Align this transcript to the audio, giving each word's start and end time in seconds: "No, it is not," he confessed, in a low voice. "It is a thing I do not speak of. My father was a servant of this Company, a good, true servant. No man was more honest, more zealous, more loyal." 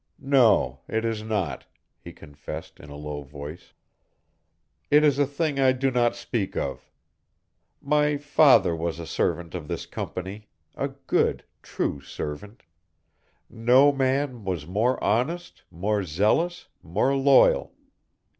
"No, 0.33 0.79
it 0.87 1.05
is 1.05 1.21
not," 1.21 1.67
he 1.99 2.11
confessed, 2.11 2.79
in 2.79 2.89
a 2.89 2.95
low 2.95 3.21
voice. 3.21 3.73
"It 4.89 5.03
is 5.03 5.19
a 5.19 5.27
thing 5.27 5.59
I 5.59 5.73
do 5.73 5.91
not 5.91 6.15
speak 6.15 6.57
of. 6.57 6.89
My 7.83 8.17
father 8.17 8.75
was 8.75 8.97
a 8.97 9.05
servant 9.05 9.53
of 9.53 9.67
this 9.67 9.85
Company, 9.85 10.47
a 10.73 10.87
good, 10.87 11.43
true 11.61 12.01
servant. 12.01 12.63
No 13.47 13.91
man 13.91 14.43
was 14.43 14.65
more 14.65 14.97
honest, 15.03 15.61
more 15.69 16.03
zealous, 16.03 16.67
more 16.81 17.15
loyal." 17.15 17.75